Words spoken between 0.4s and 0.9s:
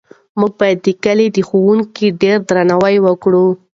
باید د